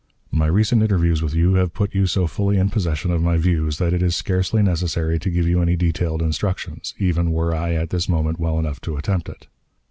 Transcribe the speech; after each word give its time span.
"My 0.31 0.47
recent 0.47 0.81
interviews 0.81 1.21
with 1.21 1.35
you 1.35 1.53
have 1.53 1.75
put 1.75 1.93
you 1.93 2.07
so 2.07 2.25
fully 2.25 2.57
in 2.57 2.69
possession 2.71 3.11
of 3.11 3.21
my 3.21 3.37
views, 3.37 3.77
that 3.77 3.93
it 3.93 4.01
is 4.01 4.15
scarcely 4.15 4.63
necessary 4.63 5.19
to 5.19 5.29
give 5.29 5.47
you 5.47 5.61
any 5.61 5.75
detailed 5.75 6.23
instructions, 6.23 6.95
even 6.97 7.31
were 7.31 7.53
I 7.53 7.73
at 7.75 7.91
this 7.91 8.09
moment 8.09 8.39
well 8.39 8.57
enough 8.57 8.81
to 8.81 8.97
attempt 8.97 9.29
it. 9.29 9.45